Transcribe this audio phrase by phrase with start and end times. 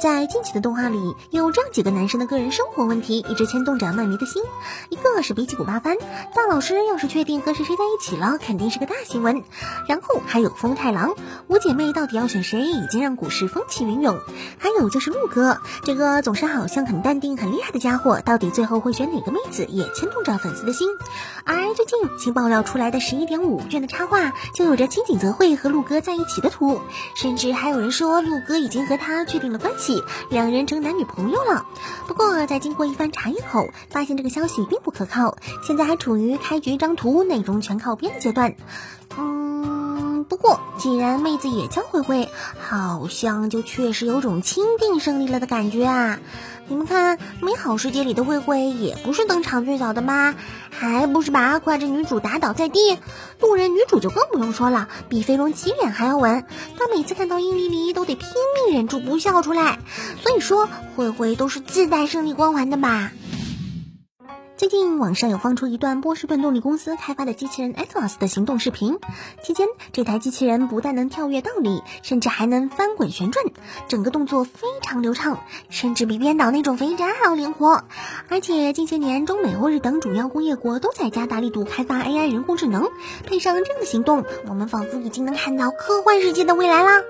[0.00, 4.42] 在近期的动画里，有这样几个男生的个人生活问题一直牵动着漫迷的心。
[4.88, 5.98] 一个是比起古八番，
[6.34, 9.44] 大老师要是确定和谁谁在一起了，肯定是个大新闻。
[9.86, 11.14] 然后还有风太郎，
[11.48, 14.18] 五姐妹到底要选谁，已经让股市风起云涌。
[14.58, 20.88] 还有就是鹿哥，这个总是好像很淡定、很厉害的家伙，到底最后会选哪个妹子，也牵动着粉丝的心。
[21.44, 26.80] 而最近新爆料出来的十一点五卷的插画，就有着青井泽惠和鹿哥在一起的图，
[27.14, 29.89] 甚至还有人说鹿哥已经和他确定了关系。
[30.30, 31.66] 两人成男女朋友了，
[32.06, 38.54] 不过在经过一番查验后，发现这个消息并不可靠，现在还处于开局一张图，内容全靠编的阶段。
[39.18, 39.79] 嗯，
[40.24, 46.18] 不过既然妹子也叫灰灰，好像就确实有种钦定胜利了的感觉啊。
[46.68, 50.36] 你们看，美好世界里的慧慧也不是登场最早的吗？
[50.70, 52.96] 还不是把胯着女主打倒在地？
[53.40, 56.44] 路人女主就更不用说了，比飞龙起脸还要稳。
[56.78, 58.28] 她每次看到殷离离都得拼
[58.68, 59.80] 命忍住不笑出来。
[60.22, 63.10] 所以说，慧慧都是自带胜利光环的吧。
[64.60, 68.98] 最近网上有放出一段波士顿动力公司开发的机器人 Atlas 的行动视频，
[69.42, 73.42] 期间这台机器人不但能跳跃倒立，甚至还能翻滚旋转，
[73.88, 75.38] 整个动作非常流畅，
[75.70, 77.84] 甚至比编导那种肥宅还要灵活。
[78.28, 82.90] 而且近些年中美欧日等主要工业国都在加大力度开发 AI 人工智能，
[83.26, 87.00] 配上这样的行动，我们仿佛已经能看到科幻世界的未来啦。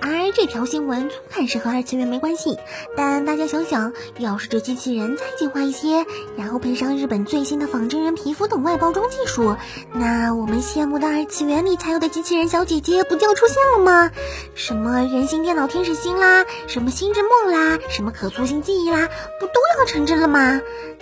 [0.00, 2.56] 而这条新闻粗看是和二次元没关系，
[2.96, 6.99] 但大家想想，要是这机器人再进化一些，然后配上。
[7.00, 9.56] 日本最新的仿真人皮肤等外包装技术，
[9.94, 14.10] 那我们羡慕的二次元里才有的机器人小姐姐不就要出现了吗？
[14.54, 19.08] 什么人形电脑天使心啦，什么心之梦啦，什么可塑性记忆啦，
[19.40, 20.60] 不都要成真了吗？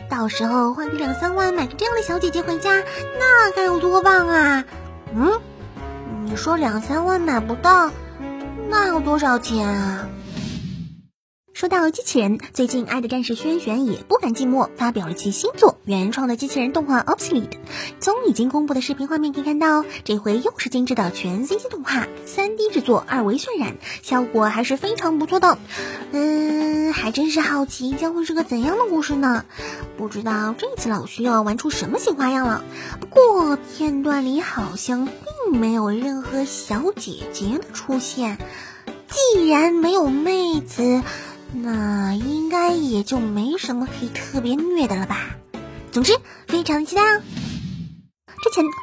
[0.09, 2.85] 到时候花个两三万买个这样的小姐姐回家，
[3.19, 4.65] 那该有多棒啊！
[5.13, 5.33] 嗯，
[6.27, 7.91] 你说两三万买不到，
[8.69, 10.09] 那要多少钱啊？
[11.59, 17.49] 说到机器人，最近《爱的战士》轩轩也不甘寂寞，发表了其新作原创的机器人动画《Obsolete》。
[17.99, 23.75] 从已经公布的视频画面可以看到，这回又是精致的全 CG 动画，3D 制作，二维渲染，
[24.05, 25.59] 效果还是非常不错的。
[26.13, 29.45] 嗯，还真是好奇将会是个怎样的故事呢？
[29.97, 32.63] 不知道这次老徐要玩出什么新花样了。
[33.01, 38.39] 不过片段里好像并没有任何小姐姐的出现，
[39.09, 41.03] 既然没有妹子。
[41.53, 45.37] 那应该也就没什么可以特别虐的了吧。
[45.91, 46.13] 总之，
[46.47, 47.23] 非常期待哦。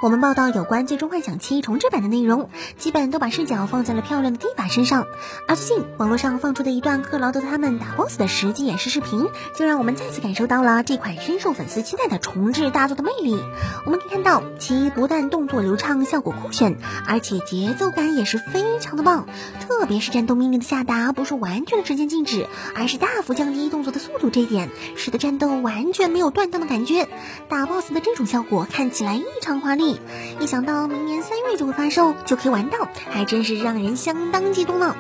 [0.02, 5.06] 我们报道有关《最终幻想七》重置版的内容，基本都把视角放在了漂亮的蒂法身上。
[5.48, 13.38] 而最近网络上放出的一段克劳德他们打 BOSS 的实际演示视频，就让我们再次感受到了这款深受粉丝期待的重置大作的魅力。
[13.86, 19.28] 我们可以看到，其不但动作流畅、效果酷炫，而且节奏感也是非常的棒。
[19.60, 27.10] 特别是战斗命令的下达不是完全的直接静止，而是大幅降低动作的速度，这一点使得战斗完全没有断档的感觉。
[27.50, 29.65] 打 BOSS 的这种效果看起来异常。
[29.66, 30.00] 华丽，
[30.40, 34.96] 一想到明年三月就会发售，就可以玩到，还真是让人相当激动呢。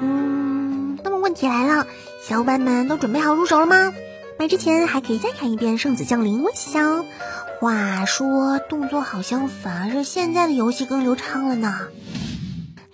[0.00, 1.84] 嗯，那么问题来了，
[2.22, 3.92] 小伙伴们都准备好入手了吗？
[4.38, 7.04] 买之前还可以再看一遍《圣子降临》，温习下哦。
[7.58, 11.76] 话说，动作好像反而是现在的游戏更流畅了呢。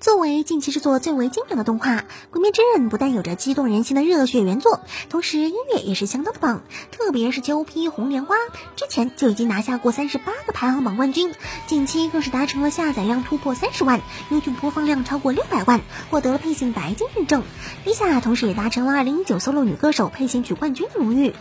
[0.02, 1.90] 作为近期制作最为精良的动画，
[2.32, 6.64] 《鬼灭之刃》不但有着激动人心的热血原作，同时音乐也是相当的棒。
[6.90, 8.34] 特别是 G.O.P 红莲花，
[8.74, 11.32] 之前就已经拿下过三十八个排行榜冠军，
[11.68, 17.44] 近期更是达成了下载量突破三十万，YouTube 播放量超过六百万，获得了配信白金认证。
[17.86, 21.32] Lisa 同时也达成了二零一九 solo 女歌手配信曲冠军的荣誉。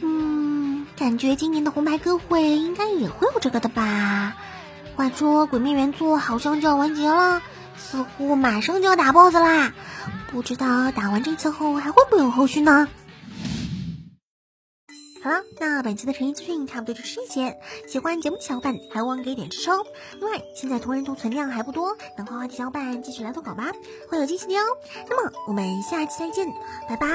[0.00, 4.34] 嗯，感觉今年的红白歌会应该也会有这个的吧？
[4.96, 7.40] 话说，鬼灭原作好像就要完结了。
[7.80, 9.72] 似乎马上就要打 BOSS 啦，
[10.30, 12.86] 不知道打完这次后还会不会有后续呢？
[15.22, 17.58] 好了，那本期的成音资讯差不多就是这些。
[17.86, 19.78] 喜欢节目的小伙伴还望给点支撑。
[20.18, 23.70] 另外，现在同人图存量还不多，能花花的小伙伴继续来投稿吧，
[24.08, 24.64] 会有惊喜的哦。
[25.10, 26.46] 那么我们下期再见，
[26.88, 27.06] 拜拜。